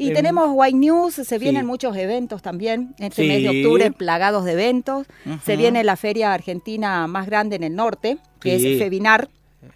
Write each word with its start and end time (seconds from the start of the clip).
Y 0.00 0.08
Em, 0.08 0.14
tenemos 0.14 0.48
White 0.54 0.76
News, 0.78 1.14
se 1.14 1.38
vienen 1.38 1.62
sí. 1.62 1.66
muchos 1.66 1.96
eventos 1.96 2.40
también, 2.42 2.94
este 2.98 3.22
Sí. 3.22 3.28
mes 3.28 3.42
de 3.42 3.50
octubre 3.50 3.90
plagados 3.92 4.44
de 4.46 4.52
eventos. 4.52 5.06
Se 5.44 5.56
viene 5.56 5.84
la 5.84 5.96
feria 5.96 6.32
argentina 6.32 7.06
más 7.06 7.26
grande 7.26 7.56
en 7.56 7.64
el 7.64 7.74
norte, 7.76 8.16
que 8.40 8.58
Sí. 8.58 8.72
es 8.74 8.78
Febinar, 8.78 9.28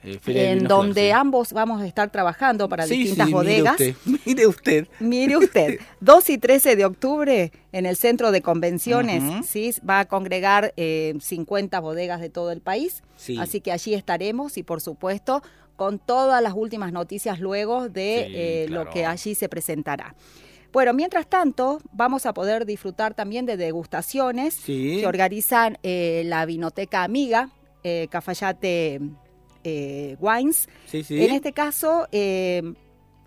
Eh, 0.03 0.19
en 0.27 0.65
donde 0.65 1.07
sí. 1.09 1.11
ambos 1.11 1.53
vamos 1.53 1.83
a 1.83 1.87
estar 1.87 2.11
trabajando 2.11 2.69
para 2.71 2.87
Sí, 2.87 2.97
distintas 2.99 3.27
sí, 3.27 3.33
bodegas. 3.35 3.77
Mire 4.25 4.47
usted, 4.47 4.87
mire 4.99 5.37
usted. 5.37 5.37
Mire 5.37 5.37
usted, 5.37 5.79
2 6.01 6.31
y 6.31 6.39
13 6.39 6.77
de 6.77 6.85
octubre 6.87 7.53
en 7.73 7.85
el 7.87 7.97
centro 7.97 8.31
de 8.33 8.41
convenciones. 8.41 9.47
¿sí? 9.47 9.73
va 9.89 10.01
a 10.01 10.05
congregar 10.07 10.73
eh, 10.79 11.15
50 11.21 11.81
bodegas 11.81 12.21
de 12.23 12.31
todo 12.31 12.51
el 12.51 12.61
país, 12.63 13.03
Sí. 13.17 13.37
así 13.39 13.61
que 13.61 13.73
allí 13.73 13.93
estaremos 13.95 14.57
y 14.57 14.63
por 14.63 14.81
supuesto 14.81 15.43
con 15.77 15.99
todas 15.99 16.43
las 16.43 16.55
últimas 16.55 16.93
noticias 16.93 17.39
luego 17.41 17.89
de 17.89 18.63
eh, 18.63 18.67
claro. 18.69 18.85
lo 18.85 18.91
que 18.91 19.05
allí 19.05 19.35
se 19.35 19.49
presentará. 19.51 20.15
Bueno, 20.73 20.93
mientras 20.95 21.27
tanto, 21.29 21.81
vamos 21.93 22.27
a 22.27 22.33
poder 22.33 22.65
disfrutar 22.65 23.13
también 23.15 23.45
de 23.45 23.57
degustaciones 23.57 24.55
Sí. 24.55 24.99
que 25.01 25.07
organizan 25.07 25.79
eh, 25.83 26.23
la 26.25 26.47
Vinoteca 26.47 27.05
Amiga, 27.05 27.51
Cafayate 28.09 29.01
eh, 29.65 30.17
Wines. 30.21 30.69
Sí, 30.87 31.03
sí. 31.03 31.23
En 31.25 31.33
este 31.33 31.53
caso, 31.53 32.07
eh, 32.13 32.63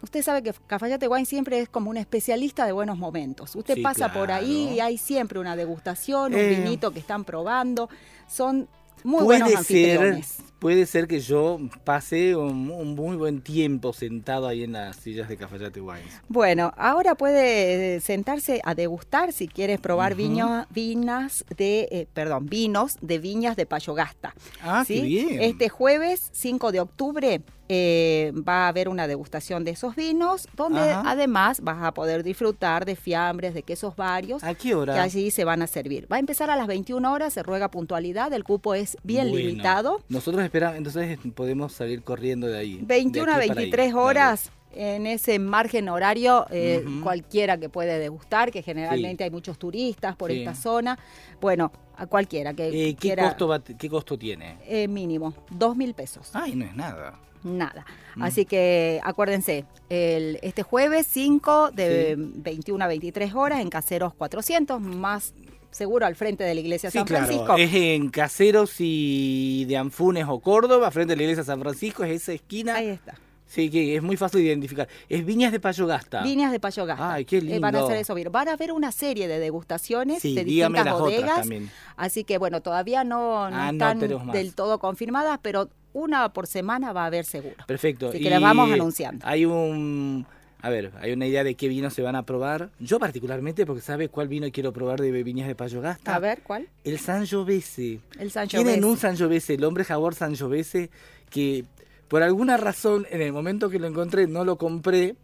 usted 0.02 0.22
sabe 0.22 0.44
que 0.44 0.54
Cafayate 0.68 1.08
Wine 1.08 1.26
siempre 1.26 1.60
es 1.60 1.68
como 1.70 1.90
un 1.90 1.98
especialista 1.98 2.66
de 2.66 2.72
buenos 2.72 2.98
momentos. 2.98 3.56
Usted 3.56 3.76
Sí, 3.76 3.82
pasa 3.82 4.14
por 4.14 4.32
ahí 4.32 4.74
y 4.76 4.80
hay 4.80 4.98
siempre 4.98 5.40
una 5.40 5.56
degustación, 5.56 6.34
un 6.34 6.40
Eh, 6.40 6.50
vinito 6.50 6.92
que 6.92 7.00
están 7.00 7.26
probando. 7.26 7.90
Son 8.28 8.70
muy 9.04 9.24
puede 9.24 9.44
buenos 9.44 9.66
ser, 9.66 10.22
puede 10.60 10.86
ser 10.86 11.08
que 11.08 11.20
yo 11.20 11.60
pase 11.84 12.36
un, 12.36 12.70
un 12.72 12.96
muy 12.96 13.16
buen 13.16 13.42
tiempo 13.42 13.94
sentado 13.94 14.48
ahí 14.48 14.64
en 14.64 14.72
las 14.74 14.96
sillas 14.98 15.30
de 15.30 15.38
Cafayate 15.38 15.80
Wines. 15.82 16.22
Bueno, 16.28 16.74
ahora 16.78 17.16
puede 17.16 17.96
eh, 17.98 18.00
sentarse 18.02 18.62
a 18.64 18.74
degustar 18.76 19.32
si 19.34 19.48
quieres 19.48 19.80
probar 19.80 20.16
viño- 20.16 20.66
vinas 20.72 21.46
de, 21.58 21.88
eh, 21.92 22.08
perdón, 22.14 22.48
vinos 22.48 22.98
de 23.02 23.20
viñas 23.20 23.56
de 23.56 23.66
Payogasta. 23.66 24.34
Ah, 24.62 24.84
¿sí? 24.86 24.96
qué 24.96 25.02
bien. 25.02 25.42
Este 25.42 25.70
jueves 25.70 26.30
5 26.34 26.72
de 26.72 26.80
octubre 26.80 27.42
eh, 27.70 28.32
va 28.48 28.66
a 28.66 28.68
haber 28.70 28.88
una 28.90 29.08
degustación 29.08 29.64
de 29.64 29.72
esos 29.72 29.96
vinos, 29.96 30.48
donde 30.56 30.80
Ajá. 30.80 31.04
además 31.06 31.62
vas 31.62 31.84
a 31.84 31.94
poder 31.94 32.24
disfrutar 32.24 32.86
de 32.86 32.96
fiambres, 32.96 33.54
de 33.54 33.64
quesos 33.64 33.96
varios. 33.96 34.44
¿A 34.44 34.54
qué 34.54 34.70
que 34.70 34.76
hora? 34.76 35.02
allí 35.04 35.32
se 35.32 35.44
van 35.44 35.62
a 35.62 35.68
servir. 35.68 36.08
Va 36.12 36.16
a 36.18 36.20
empezar 36.20 36.50
a 36.50 36.56
las 36.56 36.68
21 36.68 37.12
horas, 37.12 37.34
se 37.34 37.44
ruega 37.44 37.70
puntualidad, 37.70 38.32
el 38.34 38.44
cupo 38.44 38.74
es 38.74 38.98
bien 39.04 39.30
Bueno, 39.30 39.48
limitado. 39.48 40.02
Nosotros 40.10 40.44
esperamos, 40.44 40.78
entonces 40.78 41.18
podemos 41.36 41.74
salir 41.74 42.04
corriendo 42.04 42.48
de 42.48 42.58
ahí. 42.58 42.78
de 42.78 42.86
21 42.86 43.32
a 43.32 43.36
aquí 43.38 43.48
para 43.48 43.60
ahí. 43.62 43.66
23 43.66 43.94
Dale. 43.94 44.00
horas 44.06 44.52
en 44.74 45.08
ese 45.08 45.40
margen 45.40 45.90
horario, 45.90 46.46
eh, 46.52 46.86
cualquiera 47.02 47.58
que 47.58 47.68
puede 47.68 47.98
degustar, 48.00 48.52
que 48.52 48.62
generalmente 48.62 49.24
Sí. 49.24 49.26
hay 49.26 49.32
muchos 49.32 49.58
turistas 49.58 50.16
por 50.16 50.30
Sí. 50.32 50.40
esta 50.40 50.54
zona. 50.54 51.00
Bueno, 51.42 51.72
a 51.98 52.06
cualquiera 52.06 52.54
que 52.54 52.68
Eh, 52.68 52.72
¿qué, 52.94 52.96
quiera. 52.96 53.24
costo 53.30 53.48
va- 53.48 53.64
¿Qué 53.64 53.90
costo 53.90 54.18
tiene? 54.20 54.58
eh, 54.68 54.88
mínimo, 54.88 55.34
dos 55.50 55.76
mil 55.76 55.94
pesos. 55.96 56.30
Ay, 56.34 56.56
no 56.56 56.66
es 56.66 56.76
nada. 56.76 57.18
Nada. 57.44 57.86
Mm. 58.16 58.24
Así 58.24 58.46
que 58.46 59.00
acuérdense, 59.04 59.66
el, 59.90 60.40
este 60.42 60.64
jueves 60.64 61.08
5 61.10 61.72
de 61.72 62.16
21 62.18 62.84
a 62.84 62.88
23 62.88 63.34
horas 63.36 63.60
en 63.62 63.70
Caseros 63.70 64.14
400, 64.14 64.82
más 64.82 65.34
seguro 65.72 66.06
al 66.06 66.16
frente 66.16 66.44
de 66.44 66.56
la 66.56 66.60
iglesia 66.62 66.90
Sí, 66.90 66.98
San 66.98 67.06
claro. 67.08 67.26
Francisco. 67.28 67.56
Es 67.58 67.74
en 67.74 68.10
Caseros 68.10 68.76
y 68.80 69.66
de 69.66 69.78
Anfunes 69.78 70.26
o 70.28 70.40
Córdoba, 70.40 70.90
frente 70.92 71.14
a 71.14 71.16
la 71.16 71.22
iglesia 71.24 71.44
San 71.44 71.60
Francisco, 71.62 72.04
es 72.04 72.22
esa 72.24 72.34
esquina. 72.34 72.76
Ahí 72.76 72.88
está. 72.90 73.16
Sí, 73.50 73.70
que 73.70 73.96
es 73.96 74.04
muy 74.04 74.18
fácil 74.18 74.42
de 74.42 74.48
identificar. 74.48 74.90
Es 75.08 75.26
Viñas 75.26 75.54
de 75.54 75.62
Payogasta. 75.62 76.22
Viñas 76.22 76.52
de 76.52 76.60
Payogasta. 76.60 77.14
Ay, 77.14 77.24
qué 77.24 77.38
Eh, 77.38 77.60
van 77.60 77.76
a 77.76 77.78
lindo. 77.80 77.86
hacer 77.88 77.98
eso. 78.02 78.14
Van 78.30 78.50
a 78.50 78.54
haber 78.54 78.74
una 78.74 78.92
serie 78.92 79.30
de 79.30 79.40
degustaciones 79.40 80.22
Sí, 80.22 80.36
de 80.36 80.44
distintas 80.44 81.00
bodegas. 81.00 81.48
Así 81.96 82.26
que 82.26 82.38
bueno, 82.40 82.62
todavía 82.62 83.06
no, 83.06 83.50
no 83.50 83.56
Ah, 83.56 83.70
están 83.72 84.00
del 84.00 84.54
todo 84.54 84.80
confirmadas, 84.80 85.40
pero 85.42 85.70
una 85.98 86.30
por 86.34 86.48
semana 86.48 86.94
va 86.94 87.04
a 87.04 87.06
haber 87.08 87.26
seguro. 87.26 87.56
Perfecto. 87.66 88.10
Así 88.10 88.20
que 88.20 88.30
las 88.30 88.42
vamos 88.42 88.72
anunciando. 88.72 89.26
Hay 89.28 89.46
un... 89.46 90.26
A 90.62 90.70
ver, 90.70 90.92
hay 91.00 91.12
una 91.12 91.28
idea 91.28 91.44
de 91.44 91.54
qué 91.56 91.68
vinos 91.68 91.94
se 91.94 92.02
van 92.02 92.16
a 92.16 92.24
probar. 92.24 92.72
Yo 92.80 92.98
particularmente, 93.00 93.66
porque 93.66 93.82
sabe 93.82 94.10
cuál 94.10 94.28
vino 94.28 94.48
quiero 94.52 94.74
probar 94.74 95.00
de 95.00 95.12
Viñas 95.24 95.48
de 95.48 95.54
Payogasta. 95.56 96.16
A 96.16 96.20
ver, 96.20 96.42
¿cuál? 96.42 96.68
El 96.84 96.98
Sangiovese. 97.00 98.00
El 98.20 98.32
Sancho 98.32 98.58
Tienen 98.58 98.84
un 98.84 98.98
Sangiovese, 98.98 99.54
el 99.54 99.64
hombre 99.64 99.84
jaguar 99.84 100.16
Sangiovese, 100.16 100.90
que 101.30 101.64
por 102.08 102.24
alguna 102.24 102.58
razón 102.58 103.06
en 103.12 103.22
el 103.22 103.32
momento 103.34 103.70
que 103.70 103.78
lo 103.80 103.86
encontré 103.88 104.26
no 104.28 104.44
lo 104.46 104.58
compré 104.58 105.16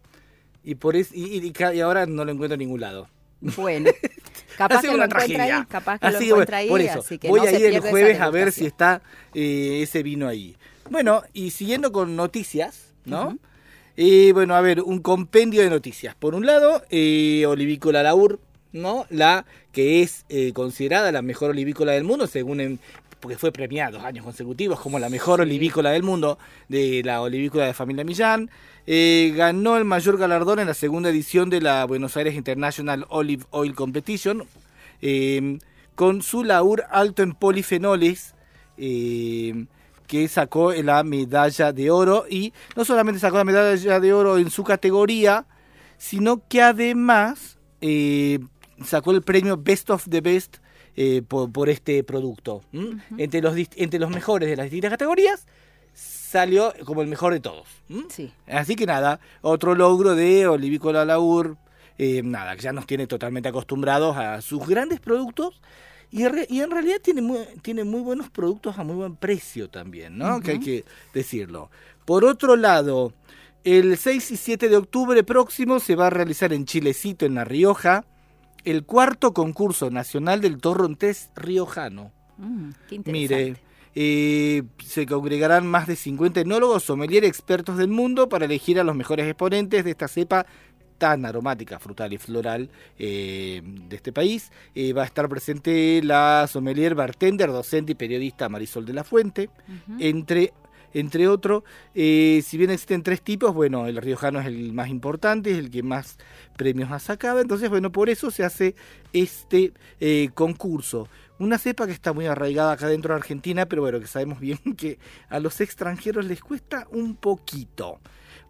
y 0.62 0.76
por 0.76 0.94
es, 0.96 1.12
y, 1.12 1.24
y- 1.38 1.46
y 1.48 1.52
y 1.76 1.80
ahora 1.80 2.06
no 2.06 2.24
lo 2.24 2.30
encuentro 2.32 2.54
en 2.54 2.60
ningún 2.60 2.80
lado. 2.80 3.08
Bueno, 3.56 3.90
capaz 4.56 4.76
Ha 4.76 4.80
sido 4.80 4.92
que 4.92 4.98
una 4.98 5.08
tragedia. 5.08 5.58
ahí, 5.58 5.64
capaz 5.66 5.98
que 5.98 6.06
Así 6.06 6.26
lo 6.28 6.34
encuentra 6.34 6.56
ahí, 6.58 6.68
bueno, 6.68 6.84
por 6.86 6.90
eso, 6.92 7.00
así 7.00 7.18
que 7.18 7.28
voy 7.28 7.40
no 7.40 7.46
a 7.46 7.50
ir 7.52 7.64
el 7.66 7.80
jueves 7.80 8.20
a 8.20 8.30
ver 8.30 8.52
si 8.52 8.66
está 8.66 9.02
eh, 9.34 9.80
ese 9.82 10.02
vino 10.02 10.28
ahí. 10.28 10.56
Bueno, 10.90 11.22
y 11.32 11.50
siguiendo 11.50 11.92
con 11.92 12.16
noticias, 12.16 12.92
¿no? 13.04 13.28
Ujú. 13.28 13.38
Eh, 13.96 14.32
bueno, 14.32 14.54
a 14.56 14.60
ver, 14.60 14.80
un 14.82 14.98
compendio 15.00 15.62
de 15.62 15.70
noticias. 15.70 16.14
Por 16.14 16.34
un 16.34 16.46
lado, 16.46 16.82
eh, 16.90 17.44
Olivícola 17.46 18.02
Laur, 18.02 18.40
¿no? 18.72 19.06
La 19.08 19.46
que 19.70 20.02
es 20.02 20.24
eh, 20.28 20.52
considerada 20.52 21.12
la 21.12 21.22
mejor 21.22 21.50
olivícola 21.50 21.92
del 21.92 22.02
mundo, 22.04 22.26
según 22.26 22.60
en- 22.60 22.78
porque 23.24 23.38
fue 23.38 23.52
premiada 23.52 23.92
dos 23.92 24.04
años 24.04 24.22
consecutivos 24.22 24.78
como 24.78 24.98
la 24.98 25.08
mejor 25.08 25.40
olivícola 25.40 25.92
del 25.92 26.02
mundo 26.02 26.38
de 26.68 27.00
la 27.02 27.22
olivícola 27.22 27.64
de 27.64 27.72
familia 27.72 28.04
Millán. 28.04 28.50
Eh, 28.86 29.32
ganó 29.34 29.78
el 29.78 29.86
mayor 29.86 30.18
galardón 30.18 30.58
en 30.58 30.66
la 30.66 30.74
segunda 30.74 31.08
edición 31.08 31.48
de 31.48 31.62
la 31.62 31.86
Buenos 31.86 32.18
Aires 32.18 32.34
International 32.34 33.06
Olive 33.08 33.46
Oil 33.48 33.74
Competition, 33.74 34.44
eh, 35.00 35.58
con 35.94 36.20
su 36.20 36.44
laur 36.44 36.84
alto 36.90 37.22
en 37.22 37.32
polifenoles, 37.32 38.34
eh, 38.76 39.64
que 40.06 40.28
sacó 40.28 40.74
la 40.74 41.02
medalla 41.02 41.72
de 41.72 41.90
oro 41.90 42.26
y 42.28 42.52
no 42.76 42.84
solamente 42.84 43.20
sacó 43.20 43.38
la 43.38 43.44
medalla 43.44 44.00
de 44.00 44.12
oro 44.12 44.36
en 44.36 44.50
su 44.50 44.64
categoría, 44.64 45.46
sino 45.96 46.46
que 46.46 46.60
además 46.60 47.56
sacó 48.84 49.12
el 49.12 49.22
premio 49.22 49.56
Best 49.56 49.88
of 49.88 50.06
the 50.10 50.20
Best 50.20 50.58
eh, 50.96 51.22
por, 51.26 51.50
por 51.52 51.68
este 51.68 52.02
producto. 52.04 52.62
entre, 53.18 53.40
los, 53.42 53.54
entre 53.76 53.98
los 54.00 54.10
mejores 54.10 54.48
de 54.48 54.56
las 54.56 54.64
distintas 54.66 54.90
categorías 54.90 55.46
salió 55.92 56.72
como 56.84 57.02
el 57.02 57.08
mejor 57.08 57.32
de 57.32 57.40
todos. 57.40 57.66
Así 58.46 58.74
que 58.76 58.86
nada, 58.86 59.20
otro 59.42 59.74
logro 59.74 60.14
de 60.14 60.46
Olivícola 60.48 61.04
Laur, 61.04 61.56
eh, 61.98 62.22
nada, 62.24 62.56
que 62.56 62.62
ya 62.62 62.72
nos 62.72 62.86
tiene 62.86 63.06
totalmente 63.06 63.48
acostumbrados 63.48 64.16
a 64.16 64.40
sus 64.40 64.66
grandes 64.66 64.98
productos 65.00 65.60
Y, 66.10 66.26
re- 66.28 66.46
y 66.50 66.60
en 66.60 66.70
realidad 66.70 66.96
tiene 67.02 67.22
muy, 67.22 67.40
tiene 67.62 67.84
muy 67.84 68.00
buenos 68.00 68.30
productos 68.30 68.78
a 68.78 68.84
muy 68.84 68.96
buen 68.96 69.16
precio 69.16 69.68
también, 69.68 70.18
¿no? 70.18 70.40
Que 70.40 70.52
hay 70.52 70.60
que 70.60 70.84
decirlo. 71.12 71.70
Por 72.04 72.24
otro 72.24 72.56
lado, 72.56 73.12
el 73.64 73.96
6 73.96 74.30
y 74.32 74.36
7 74.36 74.68
de 74.68 74.76
octubre 74.76 75.22
próximo 75.24 75.80
se 75.80 75.94
va 75.96 76.08
a 76.08 76.10
realizar 76.10 76.52
en 76.52 76.66
Chilecito, 76.66 77.26
en 77.26 77.34
La 77.36 77.44
Rioja, 77.44 78.04
el 78.64 78.84
cuarto 78.84 79.32
concurso 79.32 79.90
nacional 79.90 80.40
del 80.40 80.58
torrontés 80.58 81.30
riojano. 81.36 82.12
Mm, 82.38 82.70
qué 82.88 82.94
interesante. 82.96 83.44
Mire, 83.44 83.60
eh, 83.94 84.64
se 84.84 85.06
congregarán 85.06 85.66
más 85.66 85.86
de 85.86 85.96
50 85.96 86.40
enólogos, 86.40 86.82
sommelier, 86.82 87.24
expertos 87.24 87.78
del 87.78 87.88
mundo 87.88 88.28
para 88.28 88.46
elegir 88.46 88.80
a 88.80 88.84
los 88.84 88.96
mejores 88.96 89.26
exponentes 89.26 89.84
de 89.84 89.90
esta 89.90 90.08
cepa 90.08 90.46
tan 90.98 91.24
aromática, 91.26 91.78
frutal 91.78 92.12
y 92.12 92.18
floral 92.18 92.70
eh, 92.98 93.60
de 93.64 93.96
este 93.96 94.12
país. 94.12 94.50
Eh, 94.74 94.92
va 94.92 95.02
a 95.02 95.06
estar 95.06 95.28
presente 95.28 96.00
la 96.02 96.46
sommelier, 96.48 96.94
bartender, 96.94 97.50
docente 97.50 97.92
y 97.92 97.94
periodista 97.94 98.48
Marisol 98.48 98.84
de 98.86 98.92
la 98.92 99.04
Fuente, 99.04 99.50
entre 99.98 100.52
entre 100.94 101.26
otros, 101.26 101.64
eh, 101.94 102.42
si 102.46 102.56
bien 102.56 102.70
existen 102.70 103.02
tres 103.02 103.20
tipos, 103.20 103.52
bueno, 103.52 103.86
el 103.86 103.96
riojano 103.96 104.40
es 104.40 104.46
el 104.46 104.72
más 104.72 104.88
importante, 104.88 105.50
es 105.50 105.58
el 105.58 105.70
que 105.70 105.82
más 105.82 106.18
premios 106.56 106.92
ha 106.92 107.00
sacado, 107.00 107.40
entonces, 107.40 107.68
bueno, 107.68 107.90
por 107.90 108.08
eso 108.08 108.30
se 108.30 108.44
hace 108.44 108.76
este 109.12 109.72
eh, 110.00 110.30
concurso. 110.34 111.08
Una 111.40 111.58
cepa 111.58 111.86
que 111.86 111.92
está 111.92 112.12
muy 112.12 112.26
arraigada 112.26 112.72
acá 112.72 112.86
dentro 112.86 113.12
de 113.12 113.18
Argentina, 113.18 113.66
pero 113.66 113.82
bueno, 113.82 113.98
que 113.98 114.06
sabemos 114.06 114.38
bien 114.38 114.58
que 114.76 114.98
a 115.28 115.40
los 115.40 115.60
extranjeros 115.60 116.24
les 116.26 116.40
cuesta 116.40 116.86
un 116.92 117.16
poquito. 117.16 117.98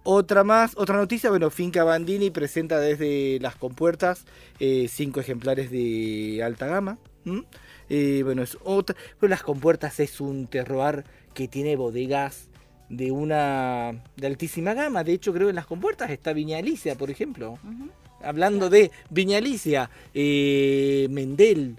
Otra 0.02 0.44
más, 0.44 0.74
otra 0.76 0.98
noticia, 0.98 1.30
bueno, 1.30 1.48
Finca 1.48 1.82
Bandini 1.82 2.30
presenta 2.30 2.78
desde 2.78 3.38
las 3.40 3.56
compuertas 3.56 4.26
eh, 4.60 4.86
cinco 4.90 5.20
ejemplares 5.20 5.70
de 5.70 6.42
alta 6.44 6.66
gama. 6.66 6.98
bueno, 7.24 8.42
es 8.42 8.58
otra, 8.62 8.94
pero 9.18 9.30
las 9.30 9.42
compuertas 9.42 9.98
es 10.00 10.20
un 10.20 10.46
terroir 10.46 11.04
que 11.34 11.48
tiene 11.48 11.76
bodegas 11.76 12.48
de 12.88 13.10
una 13.10 14.02
de 14.16 14.26
altísima 14.26 14.74
gama. 14.74 15.04
De 15.04 15.12
hecho, 15.12 15.32
creo 15.32 15.46
que 15.46 15.50
en 15.50 15.56
las 15.56 15.66
compuertas 15.66 16.10
está 16.10 16.32
Viña 16.32 16.58
Alicia, 16.58 16.94
por 16.94 17.10
ejemplo. 17.10 17.58
Hablando 18.22 18.70
de 18.70 18.90
Viña 19.10 19.38
Alicia, 19.38 19.90
eh, 20.14 21.06
Mendel, 21.10 21.76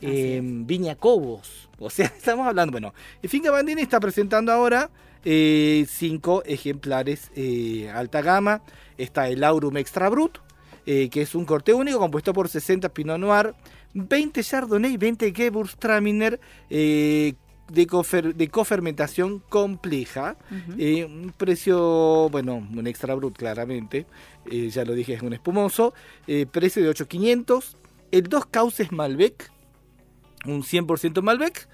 eh, 0.00 0.40
Viña 0.42 0.96
Cobos. 0.96 1.68
O 1.78 1.90
sea, 1.90 2.06
estamos 2.16 2.46
hablando, 2.46 2.72
bueno, 2.72 2.94
el 3.22 3.28
Finca 3.28 3.50
Bandini 3.50 3.82
está 3.82 4.00
presentando 4.00 4.52
ahora 4.52 4.90
eh, 5.24 5.86
cinco 5.88 6.42
ejemplares 6.44 7.30
eh, 7.34 7.90
alta 7.94 8.22
gama. 8.22 8.62
Está 8.98 9.28
el 9.28 9.42
Aurum 9.42 9.76
Extra 9.76 10.08
Brut, 10.08 10.38
eh, 10.86 11.08
que 11.10 11.22
es 11.22 11.34
un 11.34 11.44
corte 11.44 11.74
único 11.74 11.98
compuesto 11.98 12.32
por 12.32 12.48
60 12.48 12.88
Pinot 12.90 13.18
Noir, 13.18 13.54
20 13.94 14.42
Chardonnay, 14.42 14.96
20 14.96 15.32
Gewürztraminer, 15.32 16.40
eh, 16.70 17.34
de, 17.70 17.86
cofer- 17.86 18.34
de 18.34 18.48
cofermentación 18.48 19.38
compleja. 19.48 20.36
Eh, 20.78 21.04
un 21.04 21.32
precio, 21.36 22.28
bueno, 22.30 22.56
un 22.56 22.86
extra 22.86 23.14
brut 23.14 23.36
claramente. 23.36 24.06
eh, 24.50 24.68
ya 24.70 24.84
lo 24.84 24.92
dije, 24.94 25.14
es 25.14 25.22
un 25.22 25.32
espumoso. 25.32 25.94
eh, 26.26 26.46
precio 26.50 26.82
de 26.82 26.90
8.500. 26.90 27.76
El 28.10 28.24
dos 28.24 28.44
cauces 28.46 28.92
Malbec, 28.92 29.50
un 30.44 30.62
100% 30.62 31.22
Malbec. 31.22 31.66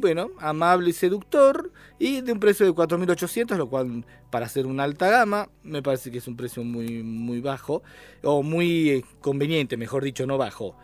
bueno, 0.00 0.30
amable 0.40 0.90
y 0.90 0.92
seductor. 0.92 1.70
Y 1.98 2.20
de 2.22 2.32
un 2.32 2.40
precio 2.40 2.66
de 2.66 2.72
4.800, 2.72 3.56
lo 3.56 3.68
cual 3.68 4.04
para 4.30 4.46
hacer 4.46 4.66
una 4.66 4.82
alta 4.82 5.08
gama 5.08 5.48
me 5.62 5.80
parece 5.80 6.10
que 6.10 6.18
es 6.18 6.26
un 6.26 6.36
precio 6.36 6.64
muy, 6.64 7.02
muy 7.02 7.40
bajo. 7.40 7.82
O 8.22 8.42
muy 8.42 9.04
conveniente, 9.20 9.76
mejor 9.76 10.02
dicho, 10.04 10.26
no 10.26 10.38
bajo. 10.38 10.76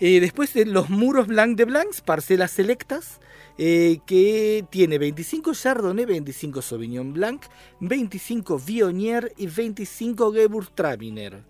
Eh, 0.00 0.20
después 0.20 0.54
de 0.54 0.64
los 0.64 0.90
muros 0.90 1.26
Blanc 1.26 1.56
de 1.56 1.64
Blancs, 1.64 2.00
parcelas 2.02 2.52
selectas, 2.52 3.20
eh, 3.58 3.98
que 4.06 4.64
tiene 4.70 4.98
25 4.98 5.52
Chardonnay, 5.54 6.04
25 6.04 6.62
Sauvignon 6.62 7.12
Blanc, 7.12 7.42
25 7.80 8.60
Viognier 8.60 9.32
y 9.36 9.48
25 9.48 10.32
Gewürztraminer. 10.32 11.42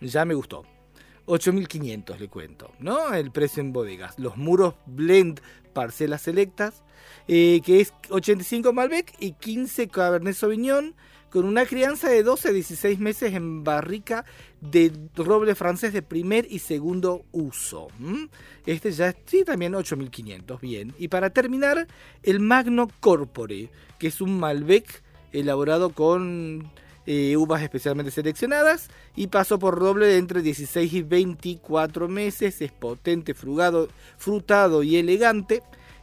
Ya 0.00 0.24
me 0.24 0.34
gustó. 0.34 0.64
8.500 1.26 2.18
le 2.18 2.28
cuento, 2.28 2.72
¿no? 2.80 3.14
El 3.14 3.30
precio 3.30 3.60
en 3.60 3.72
bodegas. 3.72 4.18
Los 4.18 4.36
muros 4.36 4.74
Blend 4.86 5.40
parcelas 5.72 6.22
selectas, 6.22 6.82
eh, 7.28 7.60
que 7.64 7.80
es 7.80 7.94
85 8.10 8.72
Malbec 8.72 9.14
y 9.20 9.32
15 9.32 9.88
Cabernet 9.88 10.34
Sauvignon, 10.34 10.94
con 11.32 11.46
una 11.46 11.64
crianza 11.64 12.10
de 12.10 12.22
12 12.22 12.48
a 12.48 12.52
16 12.52 12.98
meses 12.98 13.32
en 13.32 13.64
barrica 13.64 14.26
de 14.60 14.92
roble 15.16 15.54
francés 15.54 15.94
de 15.94 16.02
primer 16.02 16.46
y 16.50 16.58
segundo 16.58 17.24
uso. 17.32 17.88
Este 18.66 18.92
ya 18.92 19.16
sí, 19.24 19.42
también 19.42 19.74
8500, 19.74 20.60
bien. 20.60 20.94
Y 20.98 21.08
para 21.08 21.30
terminar, 21.30 21.88
el 22.22 22.38
Magno 22.40 22.88
Corpore, 23.00 23.70
que 23.98 24.08
es 24.08 24.20
un 24.20 24.38
Malbec 24.38 25.02
elaborado 25.32 25.94
con 25.94 26.70
eh, 27.06 27.36
uvas 27.38 27.62
especialmente 27.62 28.12
seleccionadas 28.12 28.90
y 29.16 29.28
pasó 29.28 29.58
por 29.58 29.78
roble 29.78 30.06
de 30.06 30.18
entre 30.18 30.42
16 30.42 30.92
y 30.92 31.02
24 31.02 32.08
meses. 32.08 32.60
Es 32.60 32.72
potente, 32.72 33.32
frutado 33.32 34.82
y 34.82 34.96
elegante. 34.96 35.62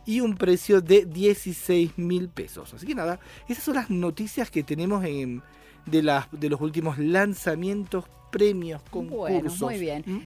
Y 0.09 0.21
un 0.21 0.33
precio 0.35 0.81
de 0.81 1.05
16 1.05 1.91
mil 1.97 2.29
pesos. 2.29 2.73
Así 2.73 2.87
que 2.87 2.95
nada, 2.95 3.19
esas 3.47 3.63
son 3.63 3.75
las 3.75 3.91
noticias 3.91 4.49
que 4.49 4.63
tenemos 4.63 5.05
en, 5.05 5.43
de, 5.85 6.01
las, 6.01 6.25
de 6.31 6.49
los 6.49 6.59
últimos 6.61 6.97
lanzamientos, 6.97 8.05
premios, 8.31 8.81
concursos. 8.89 9.29
Bueno, 9.29 9.53
muy 9.59 9.77
bien. 9.77 10.03
¿Mm? 10.07 10.21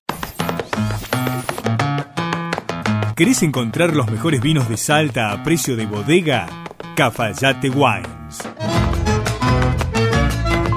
¿Querés 3.13 3.43
encontrar 3.43 3.93
los 3.93 4.09
mejores 4.09 4.39
vinos 4.39 4.69
de 4.69 4.77
Salta 4.77 5.33
a 5.33 5.43
precio 5.43 5.75
de 5.75 5.85
bodega? 5.85 6.47
Cafayate 6.95 7.69
Wines. 7.69 8.39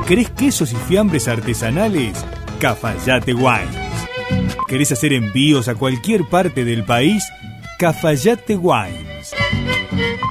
¿Querés 0.08 0.30
quesos 0.30 0.72
y 0.72 0.76
fiambres 0.76 1.28
artesanales? 1.28 2.26
Cafayate 2.58 3.34
Wines. 3.34 3.76
¿Querés 4.66 4.90
hacer 4.90 5.12
envíos 5.12 5.68
a 5.68 5.76
cualquier 5.76 6.24
parte 6.28 6.64
del 6.64 6.84
país? 6.84 7.22
Cafayate 7.78 8.56
Wines. 8.56 9.34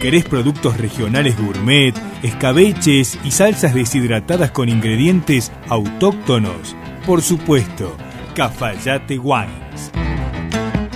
¿Querés 0.01 0.25
productos 0.25 0.77
regionales 0.77 1.37
gourmet, 1.37 1.93
escabeches 2.23 3.19
y 3.23 3.29
salsas 3.29 3.75
deshidratadas 3.75 4.49
con 4.49 4.67
ingredientes 4.67 5.51
autóctonos? 5.69 6.75
Por 7.05 7.21
supuesto, 7.21 7.95
Cafayate 8.33 9.19
Wines. 9.19 9.91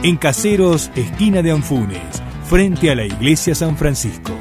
En 0.01 0.17
Caseros, 0.17 0.89
esquina 0.95 1.43
de 1.43 1.51
Anfunes, 1.51 2.23
frente 2.45 2.89
a 2.89 2.95
la 2.95 3.05
iglesia 3.05 3.53
San 3.53 3.77
Francisco. 3.77 4.35